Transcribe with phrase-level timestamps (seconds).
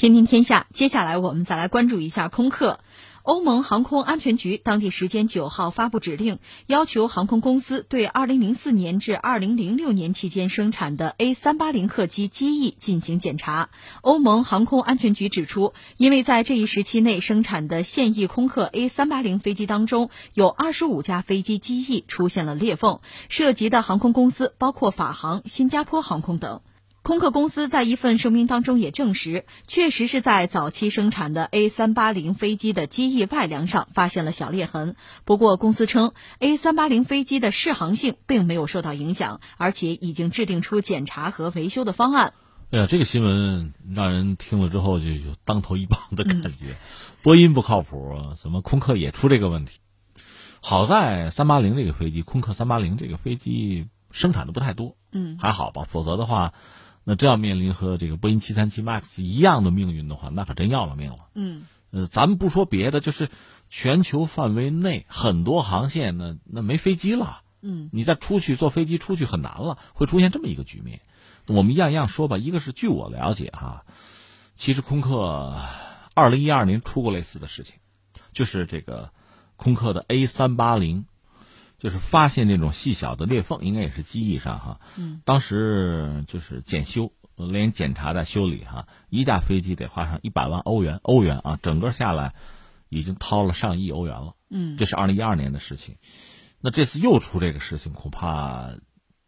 [0.00, 2.80] 天天天下，接下来我们再来关注一下空客。
[3.22, 13.68] 欧盟航空安全局当地时间九号发布指令，要求航空公司对二零零四年至二零零六年期间生产的 A 三八零客机机翼进行检查。
[14.00, 26.62] 欧盟航空安全局指出，因为在这一时期内生产的现役空客 A 三八零飞机当中，有二十五架飞机机翼出现了裂缝，涉及的航空公司包括法航、新加坡航空等。
[27.02, 34.96] 空客公司在一份声明当中也证实，确实是在早期生产的 A380 飞机的机翼外梁上发现了小裂痕。
[35.24, 42.34] 不过，公司称 A380 飞机的适航性并没有受到影响，而且已经制定出检查和维修的方案。
[42.70, 46.76] 哎呀，这个新闻让人听了之后就有当头一棒的感觉。
[47.22, 49.78] 波音不靠谱，怎么空客也出这个问题？
[50.60, 55.86] 好在三八零这个飞机，空客三八零这个飞机生产的不太多，嗯，还好吧？
[55.88, 56.52] 否则的话。
[57.04, 61.28] 那这要面临和这个波音七三七 MAX 一样的命运的话，那可真要了命了。
[61.34, 63.30] 嗯，呃，咱们不说别的，就是
[63.68, 67.42] 全球范围内很多航线呢，那没飞机了。
[67.62, 71.00] 嗯，你再出去坐飞机出去很难了，会出现这么一个局面。
[71.46, 72.38] 我们一样一样说吧。
[72.38, 73.84] 一个是据我了解哈，
[74.54, 75.58] 其实空客
[76.14, 77.76] 二零一二年出过类似的事情，
[78.32, 79.10] 就是这个
[79.56, 81.06] 空客的 A 三八零。
[81.80, 84.80] 就是发现这种细小的裂缝，应该也是机翼上哈。
[84.96, 92.34] 嗯，当时就是检修，连检查带修理哈，一架飞机得花上一百万欧元，欧元啊，整个下来
[92.90, 94.34] 已经掏了上亿欧元了。
[94.50, 95.96] 嗯，这是二零一二年的事情。
[96.60, 98.72] 那这次又出这个事情，恐怕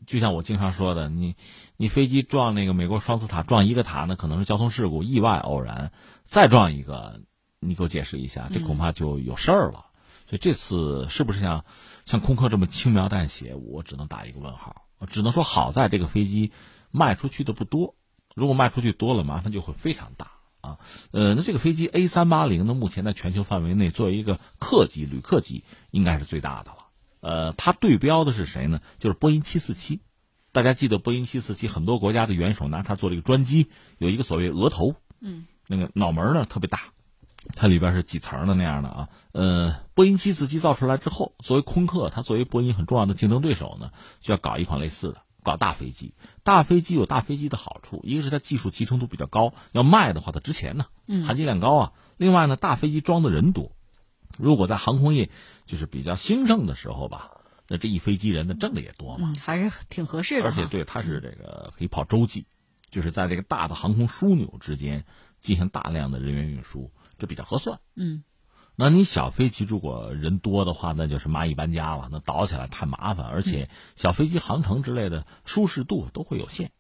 [0.07, 1.37] 就像我经常说的，你
[1.79, 5.91] 你飞机撞那个美国双子塔，撞一个塔呢，可能是交通事故、意外、偶然；
[6.27, 7.23] 再撞一个，
[7.61, 9.87] 你给我解释一下，这恐怕就有事儿了。
[10.33, 11.67] 所以这次是不是像？
[12.07, 14.87] 像空客这么轻描淡写，我只能打一个问号。
[15.07, 16.53] 只能说好在这个飞机
[16.91, 17.97] 卖出去的不多，
[18.35, 20.79] 如果卖出去多了，麻烦就会非常大啊。
[21.11, 26.79] 呃，那这个飞机 A 三八零呢，目前在全球范围内作为一个客机、旅客机，应该是最大的了。
[27.21, 28.81] 呃，它对标的是谁呢？
[28.99, 30.01] 就是波音七四七。
[30.51, 36.81] 大家记得波音七四七，很多国家的元首拿它做这个专机，有一个所谓额头，嗯，那个脑门呢特别大。
[37.55, 46.15] 它里边是几层的那样的啊，呃，波音七四七造出来之后，作为空客，它作为波音很重要的竞争对手呢，就要搞一款类似的，搞大飞机。
[46.45, 50.87] 大飞机有大飞机的好处，一个是它技术集成度比较高，要卖的话它值钱呢，
[51.27, 51.93] 含金量高啊。
[52.17, 53.73] 另外呢，大飞机装的人多，
[54.39, 55.29] 如果在航空业
[55.67, 57.33] 就是比较兴盛的时候吧，
[57.67, 60.45] 那这一飞机人呢挣的也多嘛，还是挺合适的。
[60.47, 62.47] 而且对，它是这个可以跑洲际，
[62.91, 65.05] 就是在这个大的航空枢纽之间
[65.41, 66.93] 进行大量的人员运输。
[67.23, 68.25] 这比较合算，嗯，
[68.75, 76.73] 那你小飞机如果人多的话，那就是蚂蚁搬家了，那倒起来太麻烦，而且小飞机航程之类的舒适度都会有限。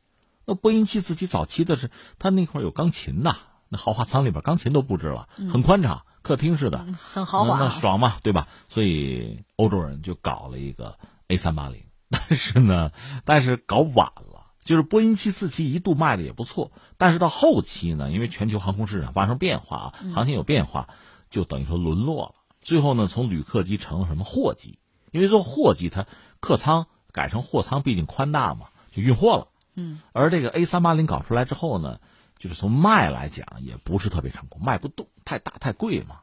[0.45, 3.37] 那波音七四七早期的是它那块有钢琴呐，
[3.69, 8.49] 那豪华舱里边钢琴都布置了，很宽敞，客厅似的，很豪华，那爽嘛，对吧？
[8.69, 10.99] 所以欧洲人就搞了一个
[11.29, 12.91] A 三八零，但是呢，
[13.25, 14.32] 但是搞晚了。
[14.65, 20.89] 就是波音七四七一度卖的也不错，但是到后期呢，因为全球航空市场发生变化啊，航线有变化，
[21.31, 22.35] 就等于说沦落了。
[22.61, 24.79] 最后呢，从旅客机成了什么货机？
[25.11, 26.07] 因为做货机，它
[26.41, 29.49] 客舱改成货舱，毕竟宽大嘛，就运货了。
[29.75, 30.01] 嗯。
[30.13, 31.99] 而这个 A 三八零搞出来之后呢，
[32.39, 36.21] 就是从卖来讲也不是特别成功，卖不动，太大太贵嘛。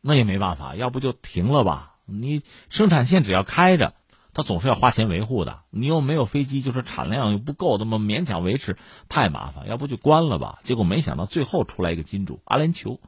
[0.00, 1.96] 那也没办法，要不就停了吧。
[2.06, 3.94] 你生产线只要开着。
[4.32, 8.76] 它总是要花钱维护的，你又没有飞机，就是产量又不够，那么勉强维持
[9.08, 10.60] 太麻烦，要不就关了吧。
[10.62, 13.00] 结果没想到最后出来一个金主阿联酋，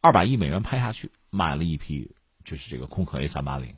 [0.00, 3.74] 二百亿美元拍下去买了一批，就是这个空客 A 三八零，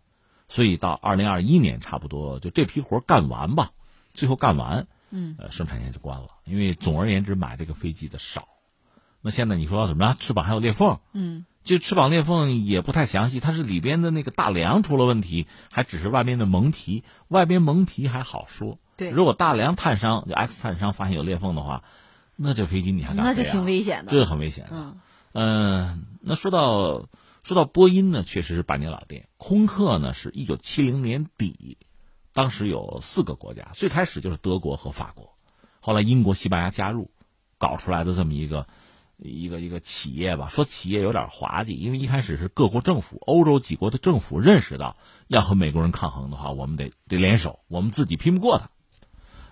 [0.48, 3.70] 所以到二零二一年差不多就这批活干完吧，
[4.14, 8.48] 最后干完，嗯，呃，生产线就关了，因为总而言之买这个飞机的少。
[9.20, 10.18] 那现在你说怎么着？
[10.18, 11.44] 翅膀还有裂缝，嗯。
[11.68, 18.78] 就翅膀裂缝也不太详细，它是里边的那个大梁出了问题，还只是外边的蒙皮，外边蒙皮还好说。
[18.96, 21.84] 对，如果大梁碳伤，就 X 碳伤发现有裂缝的话，
[22.36, 23.34] 那这飞机你还敢飞啊？
[23.36, 24.96] 那就挺危险的，这个很危险的。
[25.34, 27.06] 嗯，那说到
[27.44, 29.28] 说到波音呢，确实是百年老店。
[29.36, 31.76] 空客呢，是一九七零年底，
[32.32, 35.34] 当时有四个国家，最开始就是德国和法国，
[35.80, 37.10] 后来英国、西班牙加入，
[37.58, 38.66] 搞出来的这么一个。
[39.18, 48.70] 一个一个企业吧，说企业有点滑稽，因为一开始是各国政府，欧洲几国的政府认识到要和美国人抗衡的话，我们得得联手，我们自己拼不过他。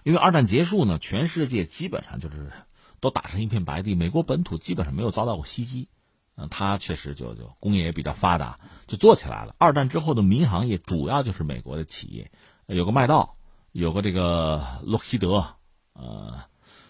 [0.04, 2.52] 因为二战结束呢，全世界基本上就是
[3.00, 5.88] 都打成一片白地，美国本土基本上没有遭到过袭击，
[6.36, 9.56] 嗯，他确实就就工业也比较发达，就做起来了。
[9.58, 12.30] 二战之后的民航业主要就是美国的企业，
[12.66, 13.36] 有个麦道，
[13.72, 15.56] 有个这个洛克希德，
[15.92, 16.38] 呃，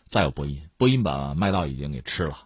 [0.05, 2.41] 再有波音，波音把麦道已经给吃了。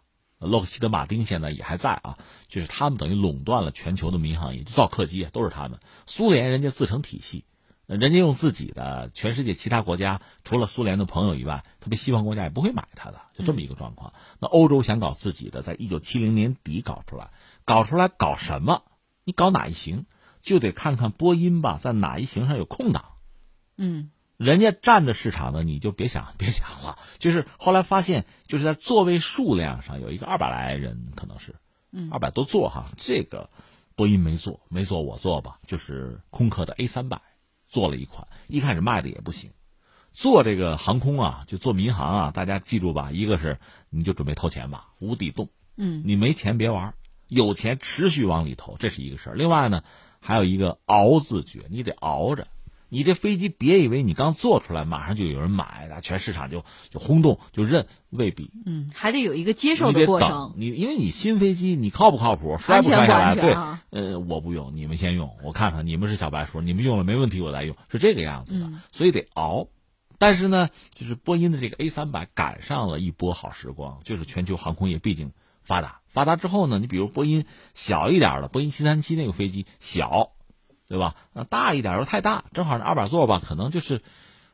[0.47, 5.79] 洛克希德马丁现在也还在啊，就是他们等于垄断了全球的民航业，造客机都是他们。
[6.07, 7.45] 苏联人家自成体系，
[7.87, 14.15] 人家用自己的，全世界其他国家除了苏联的朋友以外，特别西方国家也不会买它的，就这么一个状况。
[14.39, 17.31] 那欧洲想搞自己的，在一九七零年底搞出来，
[17.65, 18.83] 搞出来搞什么？
[19.25, 20.07] 你搞哪一型，
[20.41, 23.05] 就得看看波音吧，在哪一型上有空档。
[23.77, 24.11] 嗯。
[24.41, 26.99] 人家占着市场呢，你就别想别想了。
[27.19, 31.57] 就是后来发现，就是在座位数量上有一个二百来人，可能是，
[32.11, 32.87] 二百多座哈。
[32.97, 33.51] 这个
[33.97, 35.59] 波音没做，没做我做吧。
[35.67, 37.21] 就是空客的 A 三百
[37.69, 39.51] 做了一款，一开始卖的也不行。
[40.15, 43.59] 做这个航空啊，就做民航啊，大家记住吧，一个是
[43.91, 45.51] 你就准备投钱吧，无底洞。
[45.77, 46.95] 嗯，你没钱别玩，
[47.29, 49.37] 有钱持续往里投，这是一个事儿。
[49.37, 49.85] 另外呢，
[50.19, 52.47] 还有一个熬字诀，你得熬着。
[52.91, 58.51] 你这飞机别以为你刚做出来马上就有人买，全市场就就轰动就认，未必。
[58.67, 60.55] 嗯，还得有一个接受的过程。
[60.57, 63.35] 你因为你新飞机你靠不靠谱，摔不摔下来？
[63.35, 63.55] 对，
[63.91, 68.71] 呃，我不用，你们先用，我看看你们是小白鼠，你们用了没问题，我再用，是这个样子的。
[68.93, 69.69] 所以得熬。
[70.19, 75.33] 但是呢，就是波音的这个 A 三百赶上了一波好时光，就是全球航空业毕竟
[75.63, 80.33] 发达，发达之后呢，你比如波音小一点的波音七三七那个飞机小。
[80.91, 81.15] 对吧？
[81.33, 84.03] 那大一点又太大，正好那二百座吧，可能就是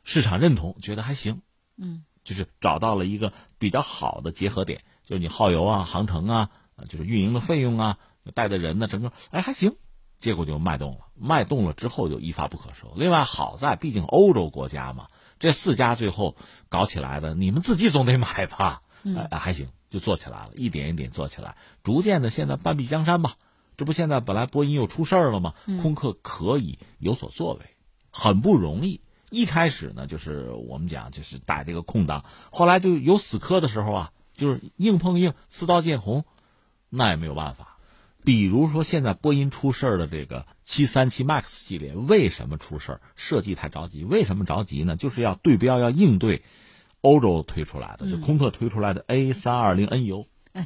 [0.05, 1.41] 市场认同，觉得还行。
[1.79, 6.51] 嗯，就是找到了一个比较好的结合点，就是你耗油啊、航程啊，
[6.91, 7.99] 就是运营的费用啊、
[8.35, 9.77] 带的人呢，整个哎还行，
[10.19, 10.99] 结果就卖动了。
[11.15, 12.93] 卖动了之后就一发不可收。
[12.97, 15.07] 另外好在毕竟欧洲国家嘛，
[15.39, 16.37] 这四家最后
[16.69, 18.83] 搞起来的，你们自己总得买吧？
[19.31, 23.37] 哎还行，就做起来了，一点一点做起来，逐渐的现在半壁江山吧。
[23.77, 25.55] 这不现在本来波音又出事儿了吗？
[25.83, 27.61] 空客可以有所作为，
[28.11, 29.01] 很不容易。
[29.31, 36.25] 一开始呢，就是我们讲就是打这个空档，后来就有死磕的时候啊，就是硬碰硬，刺刀见红，
[36.89, 37.77] 那也没有办法。
[38.25, 43.01] 比如说现在波音出事儿的这个七三七 MAX 系列，为什么出事儿？
[43.15, 44.05] 设计太着急。
[44.05, 44.97] 为什么着急呢？
[44.97, 46.43] 就是要对标，要应对
[47.03, 49.87] 欧洲推出来的，就空客推出来的 A 三二零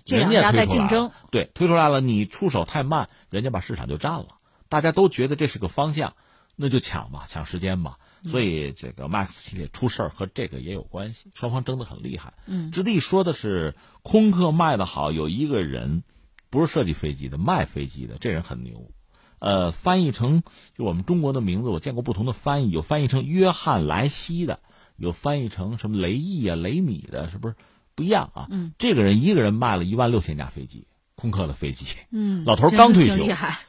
[0.07, 4.27] 人家在竞争，对，推出来了，你出手太慢，人家把市场就占了。
[4.69, 6.15] 大家都觉得这是个方向，
[6.57, 7.99] 那就抢吧，抢时间吧。
[8.25, 12.35] 所以这个 Max 系列出事儿和这个也有关系，双方争得很厉害。
[12.47, 16.03] 嗯，之地说的是空客卖的好，有一个人
[16.51, 18.91] 不是设计飞机的，卖飞机的，这人很牛。
[19.39, 20.43] 呃，翻译成
[20.77, 24.61] 就我们中国的名字，我见过不同的翻译，有翻译成约翰莱西的，
[24.97, 27.55] 有翻译成什么雷毅啊、雷米的，是不是？
[28.01, 28.47] 不一样啊！
[28.49, 30.87] 嗯，这个人一个人卖了一万六千架飞机，
[31.17, 31.85] 空客的飞机。
[32.11, 33.27] 嗯，老头刚退休，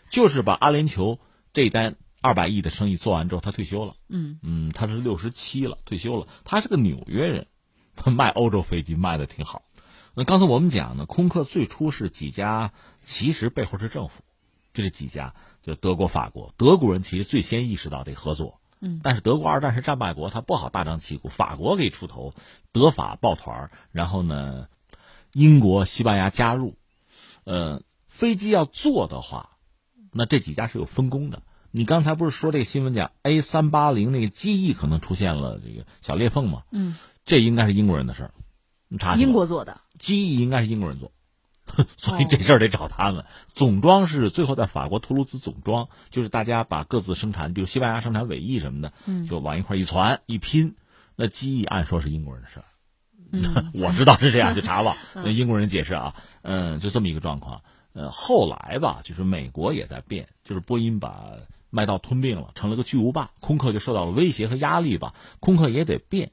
[0.09, 1.19] 就是把阿联酋
[1.51, 3.95] 这单二百亿的生意做完之后，他退休了。
[4.07, 6.27] 嗯嗯，他是六十七了，退休了。
[6.45, 7.47] 他是个纽约人，
[7.97, 9.63] 他卖欧洲飞机卖的挺好。
[10.13, 12.71] 那刚才我们讲呢，空客最初是几家，
[13.03, 14.23] 其实背后是政府，
[14.73, 16.53] 这是几家，就德国、法国。
[16.55, 18.60] 德国人其实最先意识到得合作。
[18.81, 21.29] 嗯，但是德国二战是战败国，他不好大张旗鼓。
[21.29, 22.33] 法国可以出头，
[22.71, 24.67] 德法抱团然后呢，
[25.33, 26.75] 英国、西班牙加入。
[27.43, 29.51] 呃，飞机要做的话，
[30.11, 31.43] 那这几家是有分工的。
[31.71, 36.63] 你刚才不是说这个新闻讲 A 三八零那个机翼可能出现了这个小裂缝吗？
[36.71, 38.33] 嗯，这应该是英国人的事儿，
[38.89, 41.11] 你查英国做的机翼应该是英国人做。
[41.97, 43.25] 所以这事儿得找他们。
[43.53, 48.93] 总装是最后在法国图卢兹总装，就是大家把各自生产，比如西班牙生产尾翼什么的，
[49.27, 50.75] 就往一块一传一拼。
[51.15, 54.97] 那机翼按说是英国人的事儿， 我知道是这样， 就查吧。
[55.13, 57.61] 那英国人解释啊，嗯，就这么一个状况。
[57.93, 61.25] 呃，后来吧，就是美国也在变，就是波音把
[61.69, 66.31] 麦道吞并了，成了个巨无霸，空客就受到了威胁和压力吧，空客也得变。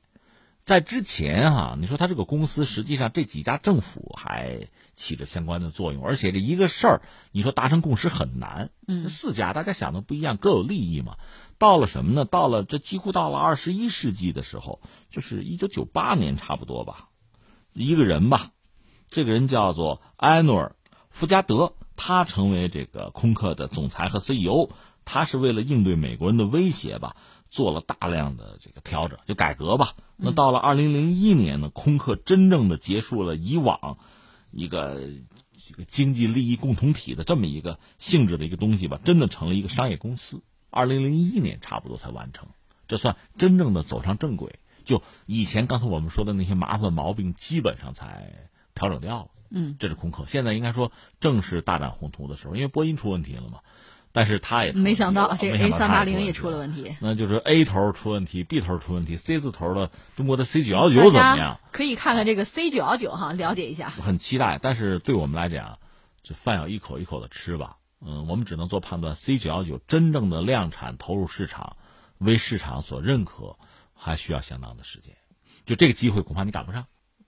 [0.69, 8.69] 在之前哈，你说他这个公司实际上这几家政府还起着相关的作用，而且这一个事儿，你说达成共识很难。
[8.87, 11.17] 嗯，四家大家想的不一样，各有利益嘛。
[11.57, 12.27] 到了什么呢？
[12.27, 17.09] 到了这几乎到了二十一世纪的时候，就是一九九八年差不多吧。
[17.73, 18.51] 一个人吧，
[19.09, 20.77] 这个人叫做埃诺尔·
[21.09, 24.69] 福加德，他成为这个空客的总裁和 CEO。
[25.11, 27.17] 他是为了应对美国人的威胁吧。
[27.51, 29.95] 做了大量的这个调整，就改革吧。
[30.17, 33.99] 那到了二零零一年呢，空客真正的结束了以往
[34.51, 35.01] 一个
[35.57, 40.43] 这个经济利益共同体的这么一个性质的一个东西吧，真的成了一个商业公司。
[40.71, 42.49] 二零零一年差不多才完成，
[42.87, 44.59] 这算真正的走上正轨。
[44.85, 49.29] 就以前刚才我们说的那些麻烦毛病，基本上才调整掉了。
[49.51, 50.25] 嗯，这是空客。
[50.27, 53.61] 现在应该说正是大展宏图的时候，因为波音出问题了嘛。
[54.13, 61.61] 但是它也没想到这 A 三八零也出了问题，那就是 A 头出问题，B 头出问题，C 字头的中国的 C 九幺九怎么样？
[61.73, 63.91] 可以看看这个 C 九幺九哈，了解一下。
[63.91, 65.79] 很期待，但是对我们来讲，
[66.23, 67.77] 这饭要一口一口的吃吧。
[68.01, 71.77] 嗯，我们只能做判断，C 九幺九真正的量产投入市场，
[72.19, 73.57] 为市场所认可，
[73.95, 75.15] 还需要相当的时间。
[75.67, 76.87] 就这个机会，恐怕你赶不上。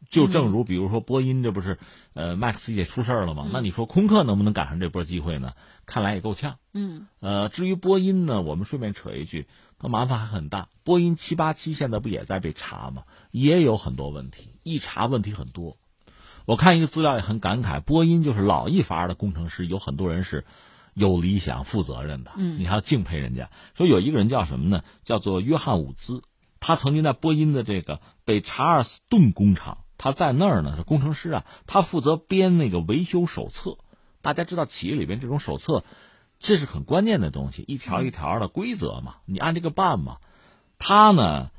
[0.09, 1.79] 就正如比如说波音，这不是
[2.15, 3.49] 呃 MAX 也出事儿了吗？
[3.53, 5.53] 那你说空客能不能赶上这波机会呢？
[5.87, 6.57] 看来也够呛。
[6.73, 7.07] 嗯。
[7.21, 9.47] 呃，至于波音呢，我们顺便扯一句，
[9.79, 10.69] 它麻烦还很大。
[10.83, 13.05] 波音七八七现在不也在被查吗？
[13.31, 15.77] 也有很多问题，一查问题很多。
[16.45, 20.45] 我看一个资料也很感慨，波音就是老一伐的工程师，有很多人是
[20.95, 22.33] 有理想、负责任的。
[22.37, 22.59] 嗯。
[22.59, 23.51] 你还要敬佩人家。
[23.77, 24.83] 说有一个人叫什么呢？
[25.05, 26.23] 叫做约翰伍兹，
[26.59, 29.79] 他曾经在波音的这个北查尔斯顿工厂。
[30.03, 31.45] 他在那儿呢，是工程师啊。
[31.67, 33.77] 他负责编那个维修手册。
[34.23, 35.85] 大家知道，企业里边这种手册，
[36.39, 40.17] 这是很关键的东西，一条一条的规则嘛，你按这个办嘛。
[40.79, 41.51] 他呢，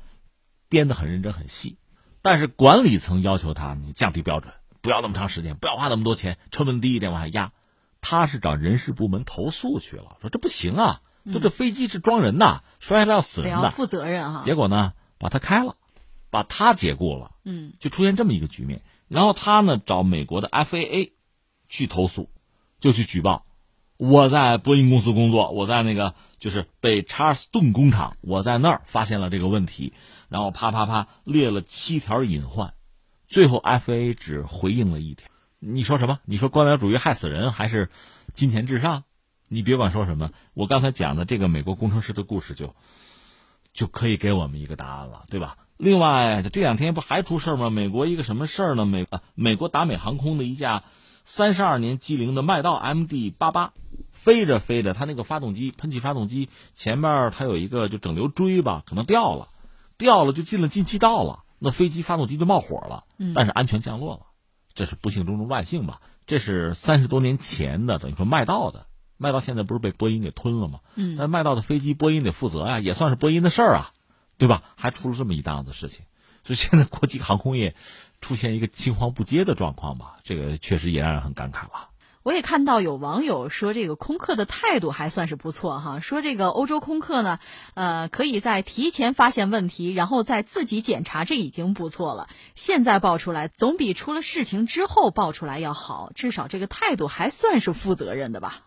[0.68, 1.78] 编的很认真很细，
[2.20, 7.52] 但是管理层要求他，你降低标准，不要那么长时间，不要花那么多钱，成本低一点往下压。
[8.00, 14.42] 他是找人事部门投诉去了，说这不行啊，说这飞机是装人的，摔下来要死人的，负责任啊。
[14.44, 15.76] 结果呢，把他开了。
[16.32, 18.82] 把他解雇了，嗯，就出现这么一个局面。
[19.06, 21.12] 然后他呢找美国的 FAA
[21.68, 22.30] 去投诉，
[22.80, 23.44] 就去举报，
[23.98, 29.92] 我在波音公司工作，我在那个就是北查尔斯顿工厂，我在那儿发现了这个问题，
[30.30, 32.72] 然后啪啪啪列了七条隐患，
[33.28, 35.28] 最后 FAA 只回应了一条。
[35.58, 36.18] 你说什么？
[36.24, 37.90] 你说官僚主义害死人，还是
[38.32, 39.04] 金钱至上？
[39.48, 42.74] 你别管说什么，我刚才讲的这个美国工程师的故事就
[43.72, 45.56] 就可以给我们一个答案了，对吧？
[45.76, 47.70] 另外，这两天不还出事吗？
[47.70, 48.84] 美国一个什么事儿呢？
[48.86, 50.84] 美啊，美国达美航空的一架
[51.24, 53.72] 三十二年机龄的麦道 MD 八八，
[54.10, 59.48] 飞着飞着，它那个发动机喷气发动机前面它有一个就整流锥吧，可能掉了，
[59.98, 64.26] 掉了就进了进气道了，那飞机发动机就冒火了，但是安全降落了，
[64.74, 66.00] 这是不幸中的万幸吧？
[66.26, 68.86] 这是三十多年前的，等于说麦道的，
[69.22, 70.80] 麦道现在不是被波音给吞了吗？
[70.96, 73.92] 嗯，那麦道的飞机波音得负责呀，也算是波音的事儿啊。
[74.38, 74.64] 对吧？
[74.74, 76.04] 还出了这么一档子事情，
[76.42, 77.76] 所以现在国际航空业
[78.20, 81.90] 出现一个青黄不接的状况吧，这个确实也让人很感慨了。
[82.24, 87.38] 我也看到有网友说，这个空客的态度还算是不错哈，说这个欧洲空客呢，
[87.74, 92.28] 呃，可以在提前发现问题，然后再自己检查，这已经不错了。
[92.56, 98.62] 现在爆出来，总比出了事情之后爆出来要好，至少这个态度还算是负责任的吧。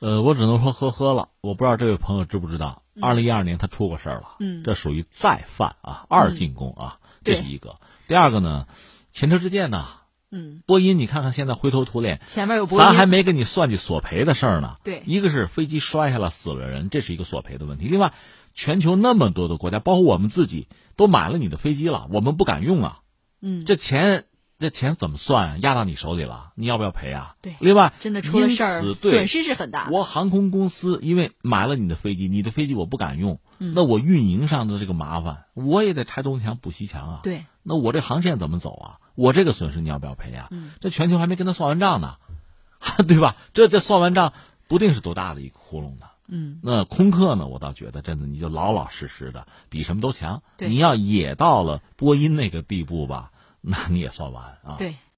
[0.00, 1.28] 呃，我只能说呵呵了。
[1.40, 7.76] 我不知道这位朋友知不知道，二零一二年他出过事儿了，嗯，这属于再犯啊，二进宫啊，这是一个。
[8.06, 8.66] 第二个呢，
[9.10, 9.86] 前车之鉴呢，
[10.30, 14.76] 嗯，波音，你看看现在灰头土脸，前面有波音，咱还没给你算计索赔的事儿呢。
[14.84, 17.86] 对，一个是飞机摔下来死了人，这是一个索赔的问题。
[17.88, 18.12] 另外，
[18.54, 23.00] 全球那么多的国家，包括我们自己，都买了你的飞机了，我们不敢用啊，
[23.40, 24.26] 嗯，这钱。
[24.58, 25.56] 这钱怎么算啊？
[25.58, 27.36] 压到你手里了，你要不要赔啊？
[27.40, 29.88] 对，另外真的出了事儿，损失是很大。
[29.90, 37.20] 我航空公司因为买了你的飞机，你的飞机我不敢用，那我运营上的这个麻烦，我也得拆东墙补西墙啊。
[37.22, 38.98] 对，那我这航线怎么走啊？
[39.14, 40.48] 我这个损失你要不要赔啊？
[40.50, 42.16] 嗯，这全球还没跟他算完账呢，
[43.06, 43.36] 对吧？
[43.54, 44.32] 这这算完账，
[44.66, 46.06] 不定是多大的一个窟窿呢。
[46.26, 47.46] 嗯，那空客呢？
[47.46, 50.42] 我倒觉得真的，你就老老实实的，比什么都强。
[50.58, 54.76] 对，你要也到了波音那个地步吧，那你也算完啊。
[54.78, 54.94] 对。